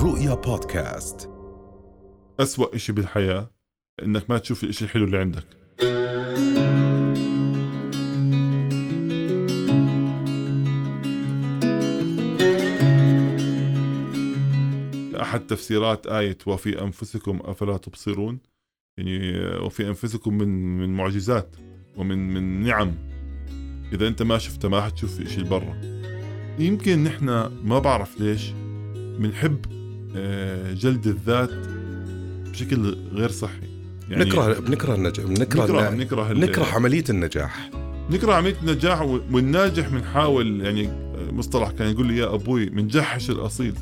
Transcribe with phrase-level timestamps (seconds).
[0.00, 1.30] الرؤيا بودكاست.
[2.40, 3.50] أسوأ إشي بالحياة
[4.02, 5.44] إنك ما تشوف الإشي الحلو اللي عندك.
[15.22, 18.38] أحد تفسيرات آية وفي أنفسكم أفلا تبصرون
[18.98, 21.56] يعني وفي أنفسكم من من معجزات
[21.96, 22.94] ومن من نعم.
[23.92, 25.80] إذا أنت ما شفتها ما حتشوف إشي برا
[26.58, 27.26] يمكن نحن
[27.64, 28.50] ما بعرف ليش
[29.18, 29.79] بنحب
[30.74, 31.50] جلد الذات
[32.52, 33.52] بشكل غير صحي.
[34.10, 37.70] يعني نكره بنكره النجاح بنكره نكره الن- نكره ال- نكره عملية النجاح.
[38.10, 43.74] نكره عملية النجاح والناجح بنحاول يعني آه، مصطلح كان يقول لي يا أبوي بنجحش الأصيل.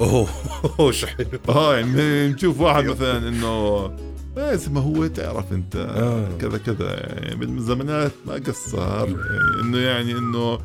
[0.00, 0.28] أوه
[0.80, 3.86] أوه، حلو آه يعني نشوف واحد مثلا إنه
[4.36, 6.28] بس ما هو تعرف أنت آه.
[6.40, 6.90] كذا كذا.
[7.22, 8.78] يعني بالزمانات ما قصر.
[9.08, 9.14] يعني
[9.62, 10.58] إنه يعني إنه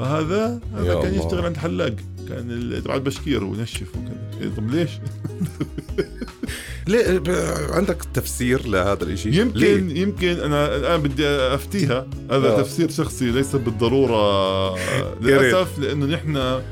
[0.00, 1.14] هذا هذا كان.
[1.14, 1.94] يشتغل عند حلاق.
[2.30, 4.40] كان ال- تبع البشكير ونشف وكذا.
[4.42, 4.90] إيه طب ليش؟
[6.88, 7.22] ليه؟
[7.70, 12.06] عندك تفسير لهذا الشيء يمكن يمكن أنا الآن بدي أفتيها.
[12.30, 12.62] هذا آه.
[12.62, 14.74] تفسير شخصي ليس بالضرورة.
[15.22, 16.62] للأسف لأنه نحن آه،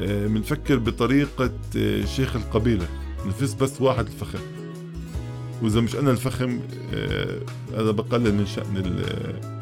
[0.00, 2.86] بنفكر بطريقة آه، شيخ القبيلة.
[3.26, 4.38] نفس بس واحد الفخم.
[5.62, 6.60] وإذا مش أنا الفخم
[6.94, 7.38] آه،
[7.76, 9.60] هذا بقلل من شأن ال-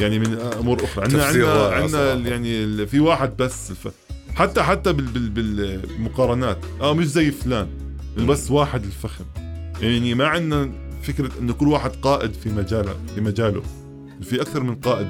[0.00, 1.04] يعني من أمور أخرى.
[1.04, 3.88] عندنا عندنا عندنا يعني في واحد بس الف...
[4.40, 5.30] حتى حتى بال بال
[5.78, 6.58] بالمقارنات.
[6.80, 7.68] آه مش زي فلان.
[8.28, 9.24] بس واحد الفخم.
[9.80, 10.70] يعني ما عندنا
[11.02, 13.62] فكرة إنه كل واحد قائد في مجاله في مجاله.
[14.22, 15.08] في أكثر من قائد.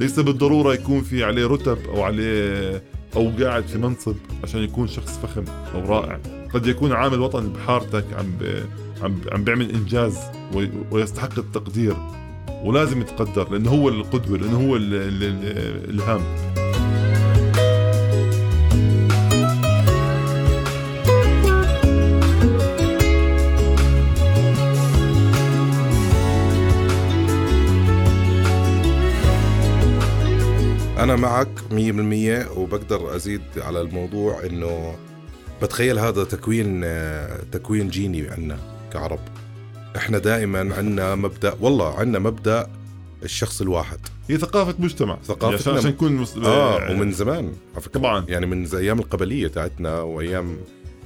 [0.00, 2.82] ليس بالضرورة يكون في عليه رتب أو عليه
[3.16, 6.20] أو قاعد في منصب عشان يكون شخص فخم أو رائع.
[6.54, 8.26] قد يكون عامل وطني بحارتك عم.
[9.02, 10.18] عم عم بيعمل إنجاز
[10.54, 11.96] وي- ويستحق التقدير.
[12.64, 14.94] ولازم يتقدر لأنه هو القدوة لأنه هو ال...
[31.02, 34.94] أنا معك 100% وبقدر أزيد على الموضوع إنه
[35.62, 38.58] بتخيل هذا تكوين آه، تكوين جيني عندنا
[38.92, 39.18] كعرب.
[39.96, 42.66] إحنا دائما عندنا مبدأ والله عندنا مبدأ
[43.22, 43.98] الشخص الواحد.
[44.28, 45.18] هي ثقافة مجتمع.
[45.28, 46.36] ثقافتنا- يعني عشان عشان نكون مس...
[46.36, 47.92] آه ومن زمان على فكرة.
[48.00, 48.24] طبعا.
[48.28, 50.56] يعني من زي أيام القبلية تاعتنا وأيام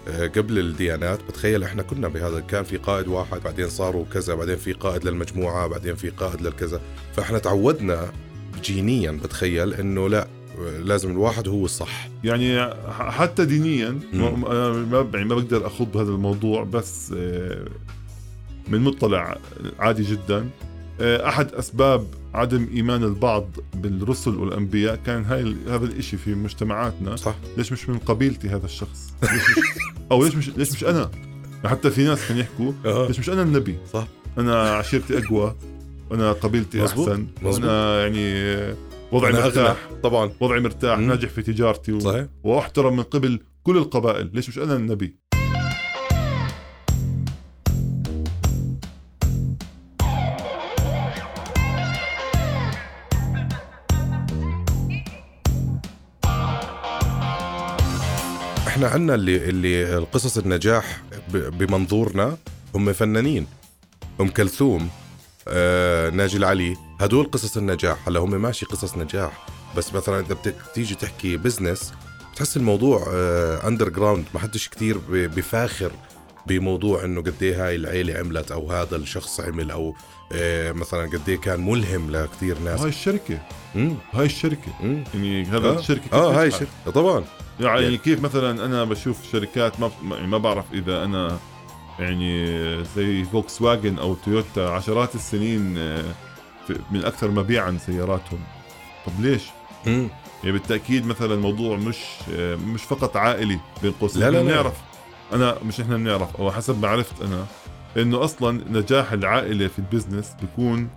[0.08, 4.56] آه، قبل الديانات بتخيل إحنا كنا بهذا كان في قائد واحد بعدين صاروا كذا بعدين
[4.56, 6.80] في قائد للمجموعة بعدين في قائد للكذا.
[7.16, 8.08] فإحنا تعودنا
[8.72, 10.26] جينيا بتخيل إنه لا
[10.84, 12.08] لازم الواحد هو الصح.
[12.24, 13.98] يعني حتى دينيا.
[14.12, 17.64] ما- ما يعني ما بقدر أخوض بهذا الموضوع بس آه،
[18.68, 19.38] من مطلع
[19.78, 20.48] عادي جدا
[21.00, 27.16] آه، أحد أسباب عدم إيمان البعض بالرسل والأنبياء كان هاي هذا الإشي في مجتمعاتنا.
[27.16, 27.34] صح.
[27.56, 29.64] ليش مش من قبيلتي هذا الشخص؟ ليش مش
[30.12, 31.10] أو ليش مش ليش مش أنا؟
[31.64, 33.06] حتى في ناس كانوا يحكوا.
[33.06, 34.06] ليش مش أنا النبي؟ صح.
[34.38, 35.54] أنا عشيرتي أقوى.
[36.12, 37.08] أنا قبيلتي مزبوط.
[37.08, 37.64] أحسن مزبوط.
[37.64, 38.34] أنا يعني
[39.12, 40.00] وضعي أنا مرتاح أغنى.
[40.02, 41.08] طبعا وضعي مرتاح مم.
[41.08, 42.00] ناجح في تجارتي و...
[42.00, 45.16] صحيح وأحترم من قبل كل القبائل ليش مش أنا النبي
[58.68, 61.02] إحنا عندنا اللي اللي القصص النجاح
[61.32, 62.36] بمنظورنا
[62.74, 63.46] هم فنانين
[64.20, 64.88] ام كلثوم
[65.48, 66.76] آه، ناجي العلي.
[67.00, 68.08] هدول قصص النجاح.
[68.08, 69.46] هلا هم ماشي قصص نجاح.
[69.76, 71.92] بس مثلا إذا بدك تيجي تحكي business
[72.32, 73.04] بتحس الموضوع
[73.66, 75.90] underground ما حدش كثير بفاخر
[76.46, 79.94] بموضوع إنه قد إيه هاي العيلة عملت أو هذا الشخص عمل أو
[80.32, 82.80] آه، مثلا قد إيه كان ملهم لكثير ناس.
[82.80, 83.38] هاي الشركة.
[83.74, 84.72] مم، هاي الشركة.
[84.82, 85.04] مم.
[85.14, 86.90] يعني هذا آه, الشركة آه هاي نجحت؟ شركة.
[86.90, 87.24] طبعا.
[87.60, 91.38] يعني يعني- كيف مثلا أنا بشوف شركات ما يعني ما بعرف إذا أنا
[91.98, 96.04] يعني زي فولكس واجن أو تويوتا عشرات السنين آه،
[96.90, 98.38] من أكثر مبيعا سياراتهم
[99.06, 99.42] طب ليش؟
[99.86, 100.08] مم.
[100.44, 101.96] يعني بالتأكيد مثلا الموضوع مش
[102.34, 104.42] آه، مش فقط عائلي بين قوسين لا، لا، لا.
[104.42, 104.74] بنعرف
[105.32, 107.46] أنا مش إحنا بنعرف أو حسب ما عرفت أنا
[107.96, 110.88] إنه أصلا نجاح العائله في ال business بيكون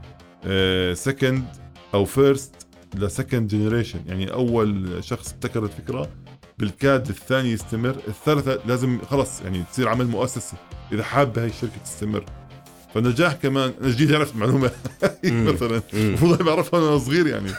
[0.94, 1.46] second
[1.94, 6.10] أو first ل second generation يعني أول شخص ابتكر الفكرة
[6.58, 10.56] بالكاد الثاني يستمر الثالثة لازم خلص يعني تصير عمل مؤسسي
[10.92, 12.24] إذا حابة هاي الشركة تستمر.
[12.96, 14.72] فالنجاح كمان أنا جديد عرفت معلومه.
[15.24, 15.82] مثلا.
[15.94, 17.52] المفروض بعرفها وأنا صغير يعني.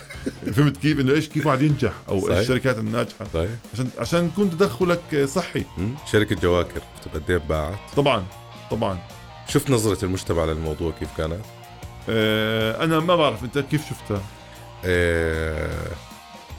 [0.52, 2.38] فهمت كيف؟ إنه إيش كيف واحد ينجح أو صحيح.
[2.38, 3.26] الشركات الناجحة.
[3.34, 3.50] صحيح.
[3.74, 5.64] عشان عشان يكون تدخلك صحي.
[5.78, 5.94] مم.
[6.12, 6.80] شركة جواكر.
[7.14, 8.24] قد إيه باعت؟ طبعا
[8.70, 8.98] طبعا.
[9.48, 11.40] شفت نظرة المجتمع للموضوع كيف كانت؟
[12.08, 14.22] آه أنا ما بعرف أنت كيف شفتها.
[14.84, 15.70] إيه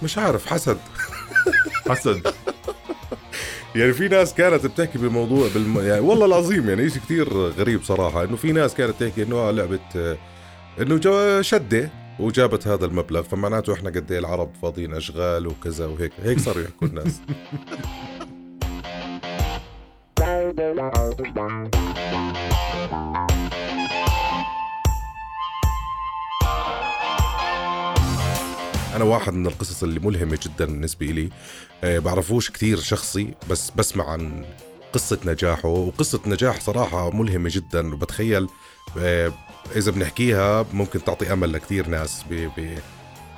[0.03, 0.77] مش عارف حسد.
[1.89, 2.21] حسد.
[3.75, 5.79] يعني في ناس كانت بتحكي بموضوع بالم...
[5.79, 9.79] يعني والله العظيم يعني شيء كثير غريب صراحة إنه في ناس كانت تحكي إنه لعبه
[10.81, 11.89] إنه جو شدة
[12.19, 16.87] وجابت هذا المبلغ فمعناته إحنا قد إيه العرب فاضيين أشغال وكذا وهيك هيك صاروا يحكوا
[16.87, 17.21] الناس.
[28.95, 31.29] أنا واحد من القصص اللي ملهمة جدا بالنسبة لي
[31.83, 34.45] أه بعرفوش كثير شخصي بس بسمع عن
[34.93, 37.93] قصة نجاحه وقصة نجاح صراحة ملهمة جدا.
[37.93, 38.47] وبتخيل
[38.97, 39.33] أه
[39.75, 42.77] إذا بنحكيها ممكن تعطي أمل لكثير ناس بي بي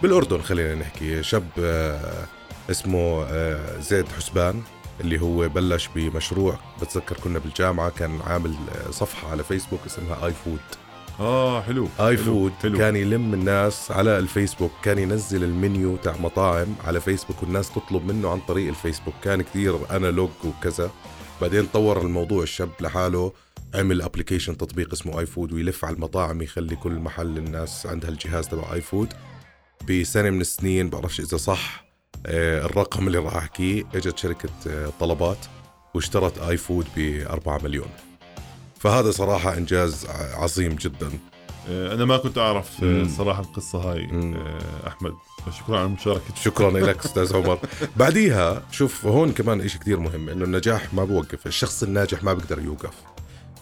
[0.02, 0.42] بالأردن.
[0.42, 2.26] خلينا نحكي شاب أه
[2.72, 4.62] اسمه آه، زيد حسبان
[5.02, 6.60] اللي هو بلش بمشروع.
[6.82, 10.60] بتذكر كنا بالجامعة كان عامل آه، صفحة على فيسبوك اسمها iFood
[11.20, 12.26] آه حلو آي حلو.
[12.26, 12.78] فود حلو.
[12.78, 18.30] كان يلم الناس على الفيسبوك كان ينزل المنيو تاع مطاعم على فيسبوك والناس تطلب منه
[18.30, 20.92] عن طريق الفيسبوك كان كثير analog وكذا
[21.42, 23.32] بعدين طور الموضوع الشاب لحاله
[23.76, 28.74] عمل application تطبيق اسمه iFood ويلف على المطاعم يخلي كل محل الناس عندها الجهاز تبع
[28.74, 29.14] iFood
[29.90, 31.84] بسنة من السنين بعرفش إذا صح
[32.26, 35.38] آه، الرقم اللي راح أحكيه إجت شركة آه، طلبات
[35.94, 37.88] واشترت iFood ب 4 مليون
[38.84, 41.10] فهذا صراحة إنجاز عظيم جدا.
[41.70, 43.08] آه، أنا ما كنت أعرف آه،.
[43.18, 44.06] صراحة القصة هاي.
[44.14, 45.14] آه، أحمد.
[45.60, 47.60] شكرا على مشاركتك شكرا لك أستاذ عمر.
[47.98, 52.60] بعديها شوف هون كمان إشي كتير مهم إنه النجاح ما بوقف الشخص الناجح ما بيقدر
[52.60, 52.94] يوقف.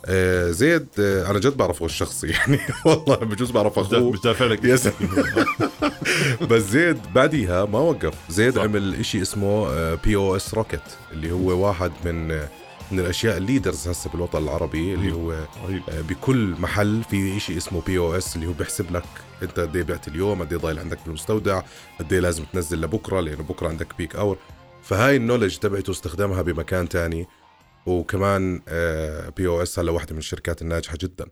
[0.06, 4.12] آه زيد آه أنا جد بعرفه الشخصي يعني والله بجوز بعرف أخوه.
[4.12, 4.66] مش دافع لك.
[6.50, 8.14] بس زيد بعديها ما وقف.
[8.30, 8.62] زيد صح.
[8.62, 10.82] عمل إشي اسمه POSRocket
[11.12, 12.42] اللي هو واحد من
[12.92, 17.82] من الأشياء ال leaders هسه بالوطن العربي اللي هو آه، بكل محل في شيء اسمه
[17.82, 19.04] POS اللي هو بيحسب لك
[19.44, 21.62] أنت قد إيه بعت اليوم قد إيه ضايل عندك بالمستودع
[22.00, 24.38] قد إيه لازم تنزل لبكرة لأنه بكرة عندك peak hour
[24.84, 27.28] فهاي ال knowledge تبعته استخدامها بمكان تاني.
[27.86, 28.62] وكمان
[29.38, 31.26] POS هلا واحدة من الشركات الناجحة جدا.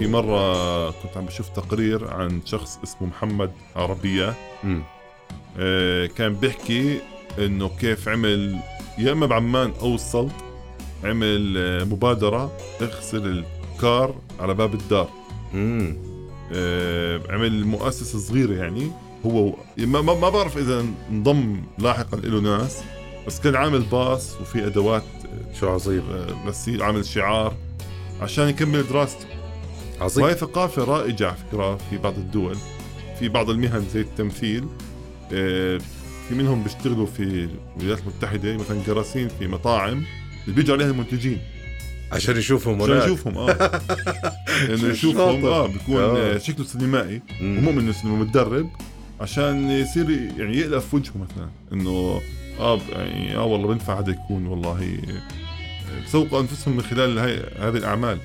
[0.00, 4.34] في مرة كنت عم بشوف تقرير عن شخص اسمه محمد عربية.
[4.64, 4.82] امم
[5.58, 7.00] آه، كان بيحكي
[7.38, 8.56] إنه كيف عمل
[8.98, 10.30] يا إما بعمان أو السلط
[11.04, 12.52] عمل آه، مبادرة
[12.82, 13.44] اغسل
[13.74, 15.08] الكار على باب الدار.
[15.54, 15.96] امم
[16.52, 18.90] آه، عمل مؤسسة صغيرة يعني.
[19.26, 22.82] هو ما, ما ما بعرف إذا انضم لاحقا له ناس
[23.26, 25.04] بس كان عامل باص وفي أدوات
[25.60, 26.02] شو عظيم.
[26.10, 27.54] آه، غسيل عامل شعار
[28.20, 29.26] عشان يكمل دراسته.
[30.00, 32.56] عظيم وهي ثقافة رائجة على فكرة في بعض الدول
[33.18, 34.64] في بعض المهن زي التمثيل
[35.32, 35.80] آه،
[36.28, 40.04] في منهم بيشتغلوا في الولايات المتحدة مثلا جراسين في مطاعم
[40.44, 41.38] اللي بيجوا عليها المنتجين
[42.12, 43.50] عشان يشوفهم عشان يشوفهم آه
[44.68, 45.46] انه شو يشوفهم.
[45.46, 46.34] آه بيكون آه.
[46.34, 46.38] آه.
[46.38, 47.22] شكله سينمائي.
[47.42, 48.70] ومؤمن إنه متدرب
[49.20, 52.20] عشان يصير يعني يألف وجهه مثلا إنه
[52.60, 54.98] آه يعني آه والله بنفع هذا يكون والله
[56.06, 58.18] بسوقوا أنفسهم من خلال هاي هذه الأعمال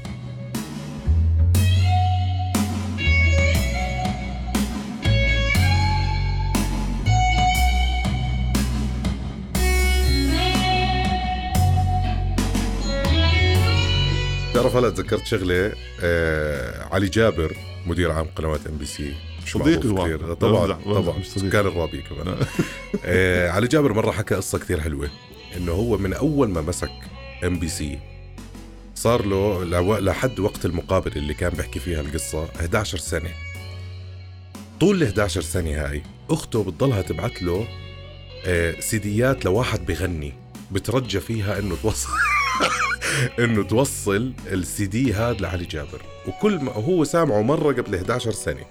[14.66, 19.13] تعرف هلا تذكرت شغلة آه علي جابر مدير عام قنوات إم بي سي.
[19.48, 19.80] صديقي.
[19.88, 21.18] طبعا بمزح- بمزح طبعا.
[21.18, 21.50] مش صديقي.
[21.50, 22.38] كان الرابي كمان.
[23.06, 25.10] آه علي جابر مرة حكى قصة كثير حلوة
[25.58, 26.92] إنه هو من أول ما مسك
[27.44, 28.00] إم بي سي
[28.96, 29.63] صار له
[30.00, 33.30] لحد وقت المقابله اللي كان بيحكي فيها القصة 11 سنة.
[34.80, 37.68] طول ال 11 سنة هاي أخته بتضلها تبعت له
[38.46, 40.34] آه سيديات لواحد بغني
[40.72, 42.10] بترجى فيها إنه توصل.
[43.40, 46.02] انه توصل السي دي هذا لعلي جابر.
[46.28, 48.66] وكل ما هو سامعه مرة قبل 11 سنة.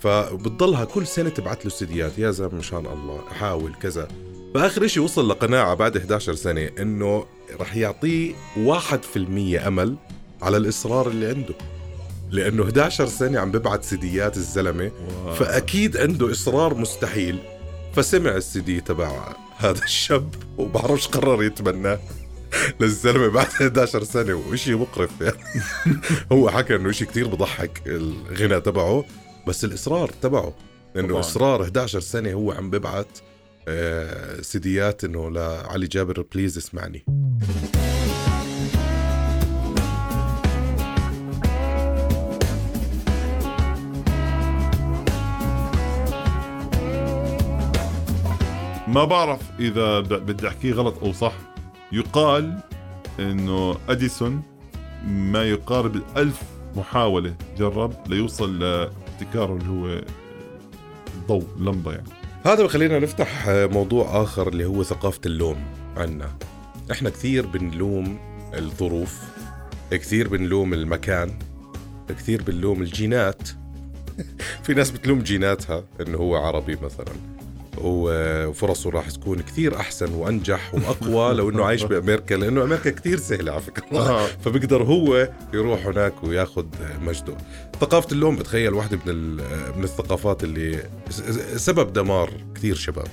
[0.00, 4.08] فبتضلها كل سنة تبعت له سيديات يا زلمة مشان الله حاول كذا.
[4.54, 7.24] فآخر شيء وصل لقناعة بعد 11 سنة إنه
[7.60, 9.96] رح يعطيه 1% أمل
[10.42, 11.54] على الإصرار اللي عنده.
[12.30, 14.90] لأنه 11 سنة عم ببعت سيديات الزلمة
[15.38, 17.38] فأكيد عنده إصرار مستحيل.
[17.94, 21.98] فسمع السي دي تبع هذا الشاب وبعرفش قرر يتبناه
[22.80, 25.36] للزلمة بعد 11 سنة وشيء مقرف يعني.
[26.32, 29.04] هو حكى إنه شيء كتير بضحك الغنى تبعه
[29.48, 30.54] بس الإصرار تبعه.
[30.96, 31.20] إنه طبعاً.
[31.20, 33.18] إصرار 11 سنة هو عم ببعت
[33.68, 37.04] آه، سيديات إنه لعلي جابر بليز اسمعني.
[48.88, 51.32] ما بعرف إذا بدي أحكيه غلط أو صح.
[51.92, 52.60] يقال
[53.20, 54.42] إنه أديسون
[55.06, 56.42] ما يقارب الألف
[56.76, 60.02] محاولة جرب ليوصل ابتكاره اللي هو
[61.14, 62.08] الضوء اللمبه يعني.
[62.44, 65.56] هذا بخلينا نفتح موضوع آخر اللي هو ثقافة اللوم
[65.96, 66.30] عنا.
[66.90, 68.18] إحنا كثير بنلوم
[68.54, 69.20] الظروف
[69.90, 71.38] كثير بنلوم المكان
[72.08, 73.48] كثير بنلوم الجينات.
[74.64, 77.39] في ناس بتلوم جيناتها إنه هو عربي مثلا.
[77.82, 83.52] وفرصه راح تكون كثير أحسن وأنجح وأقوى لو إنه عايش بأمريكا لأنه أمريكا كثير سهلة
[83.52, 83.98] على فكرة.
[83.98, 84.26] آه.
[84.26, 86.66] فبيقدر هو يروح هناك وياخذ
[87.02, 87.36] مجده.
[87.80, 89.36] ثقافة اللوم بتخيل واحدة من
[89.76, 90.82] من الثقافات اللي
[91.56, 93.06] سبب دمار كثير شباب.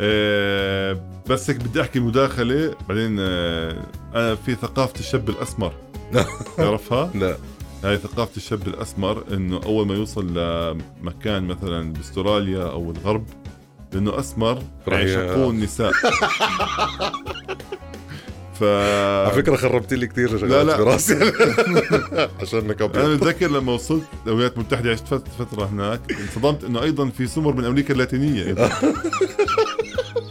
[0.00, 3.76] آه، بس هيك بدي أحكي مداخلة بعدين آه،
[4.14, 5.72] أنا في ثقافة الشاب الأسمر.
[6.56, 7.36] تعرفها؟ لا.
[7.84, 13.24] هاي ثقافة الشاب الأسمر إنه أول ما يوصل لمكان مثلا بأستراليا أو الغرب
[13.92, 15.92] لأنه أسمر يعشقوه النساء
[18.60, 20.76] ف على فكرة خربت لي كثير لا، لا.
[20.76, 21.14] براسي.
[22.42, 27.08] عشانك أنا ابيض بتذكر لما وصلت الولايات المتحده عشت فت- فترة هناك انصدمت إنه أيضا
[27.08, 28.54] في سمر من أمريكا اللاتينية.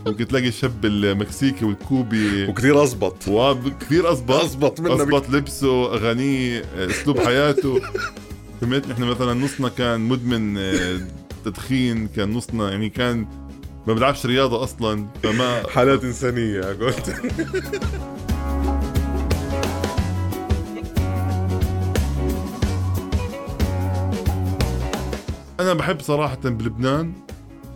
[0.07, 2.47] ممكن تلاقي الشاب المكسيكي والكوبي.
[2.47, 7.81] وكثير اضبط وكثير اضبط منا بك- اضبط لبسه أغانيه أسلوب حياته.
[8.61, 10.99] فهمت نحن مثلا نصنا كان مدمن آه،
[11.45, 13.25] تدخين كان نصنا يعني كان
[13.87, 17.09] ما بلعبش رياضة أصلا فما حالات إنسانية قلت
[25.59, 27.13] أنا بحب صراحة بلبنان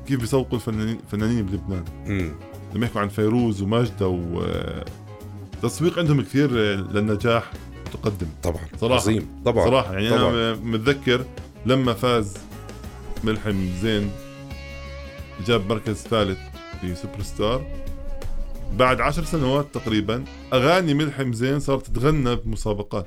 [0.07, 1.83] كيف بيسوقوا الفنانين الفنانين بلبنان.
[2.75, 4.43] لما يحكوا عن فيروز وماجدة و
[5.63, 7.51] تسويق عندهم كثير للنجاح
[7.87, 8.95] متقدم طبعا صراحة.
[9.01, 10.29] عظيم طبعا صراحة يعني طبعاً.
[10.29, 11.25] أنا متذكر
[11.65, 12.37] لما فاز
[13.23, 14.11] ملحم زين
[15.47, 16.39] جاب مركز ثالث
[16.81, 17.65] في سوبر ستار
[18.73, 23.05] بعد عشر سنوات تقريبا أغاني ملحم زين صارت تتغنى بمسابقات.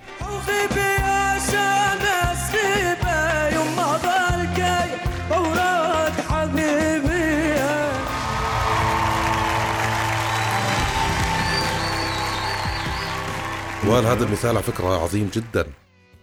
[13.87, 15.67] وال هذا المثال على فكرة عظيم جدا.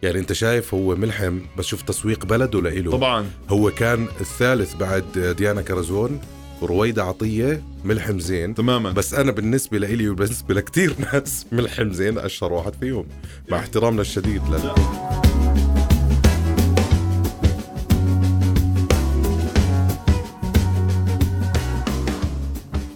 [0.03, 2.91] يعني انت شايف هو ملحم بس شوف تسويق بلده لإله.
[2.91, 3.25] طبعا.
[3.49, 6.19] هو كان الثالث بعد ديانا كرزون
[6.61, 8.55] ورويدة عطية ملحم زين.
[8.55, 8.91] تماما.
[8.91, 13.05] بس أنا بالنسبة لإلي وبالنسبة لكثير ناس ملحم زين أشهر واحد فيهم
[13.49, 14.75] مع احترامنا الشديد له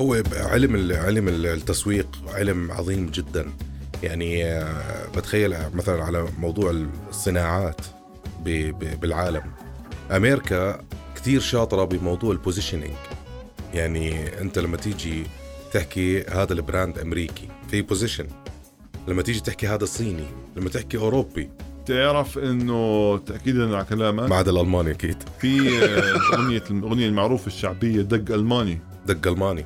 [0.02, 3.46] هو علم علم ال- التسويق علم عظيم جدا.
[4.04, 6.72] يعني آه، بتخيل مثلا على موضوع
[7.10, 7.82] الصناعات
[9.02, 9.44] بالعالم.
[10.12, 10.82] أمريكا
[11.16, 12.92] كثير شاطرة بموضوع ال positioning
[13.74, 15.24] يعني أنت لما تيجي
[15.74, 18.28] تحكي هذا ال brand أمريكي في position
[19.08, 20.26] لما تيجي تحكي هذا صيني
[20.56, 21.50] لما تحكي أوروبي.
[21.86, 25.24] تعرف إنه تاكيدا على كلامك ما عدا الألماني أكيد.
[25.40, 28.80] في آه، أغنية الاغنيه المعروفة الشعبية دق ألماني.
[29.06, 29.66] دق ألماني.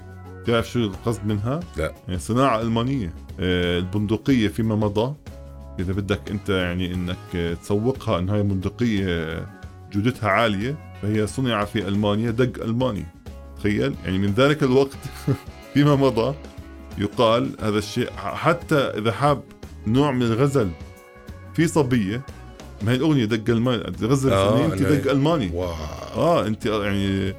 [0.51, 1.93] تعرف شو القصد منها؟ لا.
[2.07, 5.13] يعني صناعة ألمانية آه، البندقية فيما مضى.
[5.79, 9.45] إذا بدك أنت يعني آه، تسوقها إن هاي بندقية آه،
[9.93, 13.05] جودتها عالية فهي صنع في ألمانيا دق ألماني.
[13.57, 14.97] تخيل؟ يعني من ذلك الوقت
[15.73, 16.35] فيما مضى
[16.97, 18.09] يقال هذا الشيء.
[18.17, 19.41] حتى إذا حاب
[19.87, 20.69] نوع من الغزل
[21.53, 22.21] في صبية
[22.81, 25.51] ما هي الأغنية دق ألماني غزل آه، آه أنت دق ألماني.
[25.53, 25.73] واو.
[26.15, 27.33] آه أنت يعني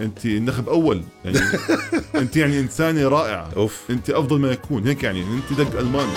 [0.00, 1.02] أنت نخب أول.
[1.24, 1.38] يعني
[2.22, 3.80] أنت يعني انسانه رائعه أوف.
[3.90, 4.86] أنت أفضل ما يكون.
[4.86, 5.22] هيك يعني.
[5.22, 6.12] أنت دق الماني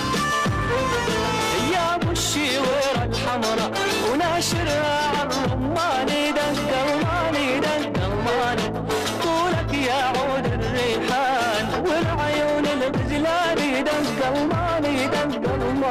[1.72, 3.72] يا ابو الشويرة الحمراء
[4.12, 8.86] وناشرها الرماني دق ألماني دق ألماني.
[9.22, 15.86] طولك يا عود الريحان والعيون الغزلاني دق ألماني دق ألماني.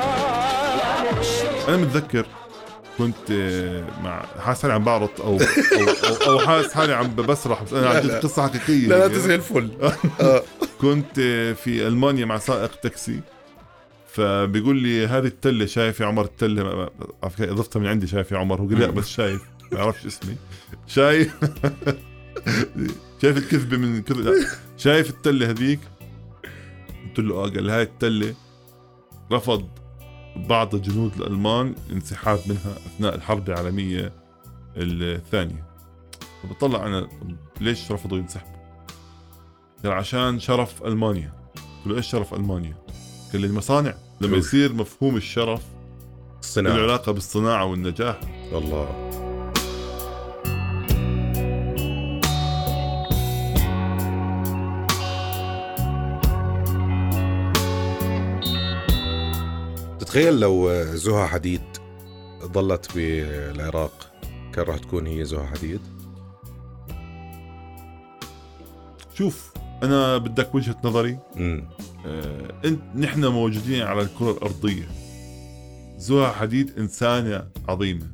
[1.67, 2.25] أنا متذكر.
[2.97, 7.73] كنت آه، مع حاسس حالي عم بعرض أو أو أو حاسس حالي عم بسرح بس
[7.73, 8.19] أنا لا.
[8.19, 9.09] قصة حقيقية لا لا هي.
[9.09, 9.71] تزهي الفل
[10.81, 13.19] كنت آه، في ألمانيا مع سائق تاكسي
[14.07, 16.89] فبيقول لي هذه التلة شايف يا عمر التلة
[17.23, 20.35] إضفتها من عندي شايف يا عمر هو قال لا بس شايف ما يعرفش اسمي
[20.87, 21.33] شايف
[23.21, 24.33] شايف الكذبه من كذا.
[24.77, 25.79] شايف التلة هذيك
[27.07, 28.33] قلت له آه قال هاي التلة
[29.31, 29.67] رفض
[30.35, 34.11] بعض الجنود الألمان انسحاب منها أثناء الحرب العالمية
[34.77, 35.65] الثانية
[36.43, 38.55] فبطلع أنا طب ليش رفضوا ينسحبوا؟
[39.83, 42.77] قال عشان شرف ألمانيا قلت له إيش شرف ألمانيا؟
[43.31, 44.37] قال لي المصانع لما.
[44.37, 48.19] يصير مفهوم الشرف له الصناعه علاقة بالصناعة والنجاح
[48.51, 49.04] الله
[60.15, 61.61] تتخيل لو زها حديد
[62.43, 64.13] ضلت بالعراق
[64.53, 65.79] كان راح تكون هي زها حديد؟
[69.17, 69.53] شوف
[69.83, 71.19] أنا بدك وجهة نظري.
[71.37, 71.69] امم
[72.05, 74.87] آه، انت نحن موجودين على الكرة الأرضية.
[75.97, 78.07] زها حديد إنسانة عظيمة.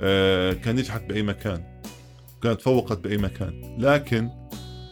[0.00, 1.80] آه، كان نجحت بأي مكان.
[2.42, 3.76] كانت تفوقت بأي مكان.
[3.78, 4.30] لكن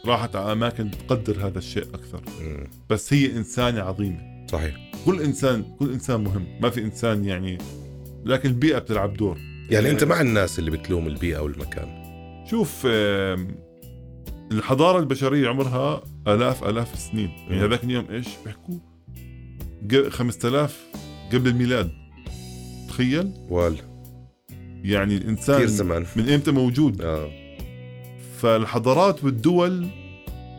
[0.05, 2.21] راحت على أماكن تقدر هذا الشيء أكثر.
[2.41, 2.67] أمم.
[2.89, 4.47] بس هي إنسانة عظيمة.
[4.51, 4.92] صحيح.
[5.05, 6.45] كل إنسان كل إنسان مهم.
[6.61, 7.57] ما في إنسان يعني
[8.25, 9.37] لكن البيئة بتلعب دور.
[9.69, 12.03] يعني أنت مع الناس اللي بتلوم البيئة والمكان.
[12.49, 12.87] شوف
[14.51, 17.29] الحضارة البشرية عمرها آلاف آلاف السنين.
[17.49, 17.65] يعني.
[17.65, 18.75] هذاك اليوم إيش بيحكوا؟
[19.91, 20.79] ق- 5000
[21.33, 21.91] قبل الميلاد.
[22.89, 23.31] تخيل.
[23.49, 23.75] وال
[24.83, 26.05] يعني كثير الانسان زمان.
[26.15, 27.01] من إمتى موجود.
[27.01, 27.29] آه.
[28.37, 29.87] فالحضارات والدول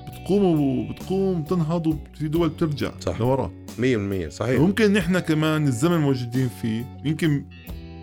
[0.09, 3.21] بتقوم وبتقوم تنهض وفي دول بترجع صح.
[3.21, 3.53] لورا.
[3.79, 4.61] 100% صحيح.
[4.61, 7.45] ممكن نحن كمان الزمن الموجودين فيه يمكن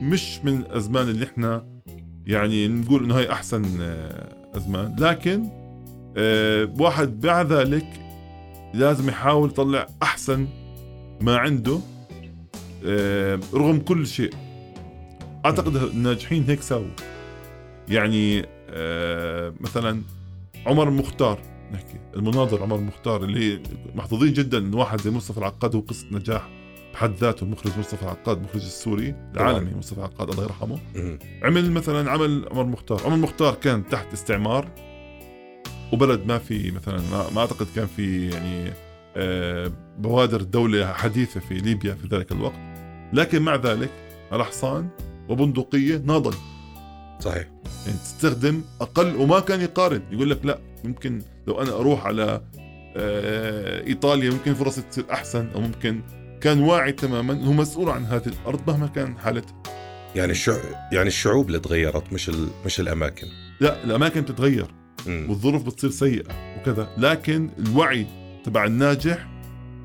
[0.02, 1.66] مش من الأزمان اللي إحنا
[2.28, 4.96] يعني نقول إنه هاي أحسن آه، أزمان.
[5.00, 5.50] لكن
[6.18, 7.86] آه، واحد مع ذلك
[8.74, 10.48] لازم يحاول يطلع أحسن
[11.22, 11.80] ما عنده
[12.86, 14.34] آه، رغم كل شيء.
[15.46, 16.88] أعتقد الناجحين هيك ساووا.
[17.90, 18.46] يعني
[19.60, 20.02] مثلا
[20.66, 21.40] عمر المختار
[21.72, 22.00] نحكي.
[22.16, 23.64] المناظر عمر المختار اللي
[23.96, 26.50] محظوظين جدا إن واحد زي مصطفى العقاد هو قصة نجاح
[26.94, 30.80] بحد ذاته المخرج مصطفى العقاد المخرج السوري العالمي مصطفى العقاد الله يرحمه.
[31.44, 33.02] عمل مثلا عمل عمر مختار.
[33.06, 34.68] عمر مختار كان تحت استعمار
[35.94, 38.74] وبلد ما في مثلا ما, ما أعتقد كان في يعني
[39.16, 42.60] آه، بوادر دولة حديثة في ليبيا في ذلك الوقت.
[43.14, 43.90] لكن مع ذلك
[44.32, 44.90] على حصان
[45.30, 46.34] وبندقية ناضل
[47.20, 47.48] صحيح.
[47.86, 50.02] يعني تستخدم أقل وما كان يقارن.
[50.12, 52.42] يقول لك لا ممكن لو أنا أروح على
[52.98, 56.02] آه، إيطاليا ممكن فرصي تصير أحسن أو ممكن
[56.42, 59.64] كان واعي تماما هو مسؤول عن هذه الأرض مهما كان حالتها.
[60.16, 60.58] يعني الشع...
[60.92, 62.48] يعني الشعوب اللي تغيرت مش ال...
[62.66, 63.28] مش الأماكن.
[63.60, 64.68] لا الأماكن بتتغير
[65.08, 65.30] أمم.
[65.30, 66.90] والظروف بتصير سيئة وكذا.
[66.98, 68.08] لكن الوعي
[68.44, 69.28] تبع الناجح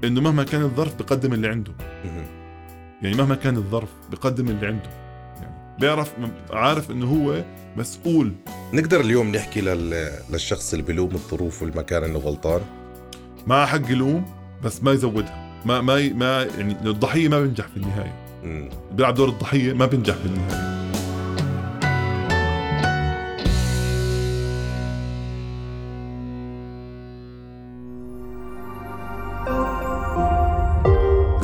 [0.04, 1.72] إنه مهما كان الظرف بقدم اللي عنده.
[2.04, 2.26] أمم.
[3.02, 5.05] يعني مهما كان الظرف بقدم اللي عنده.
[5.80, 6.12] بيعرف
[6.50, 7.44] عارف إنه هو
[7.76, 8.32] مسؤول.
[8.72, 10.10] نقدر اليوم نحكي لل...
[10.30, 12.60] للشخص اللي بلوم الظروف والمكان انه غلطان؟
[13.46, 14.24] مع حق يلوم
[14.64, 15.62] بس ما يزودها.
[15.64, 18.14] ما ما ما يعني الضحية ما بينجح في النهاية.
[18.92, 20.76] بيلعب دور الضحية ما بينجح في النهاية.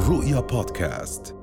[0.08, 1.34] رؤيا بودكاست.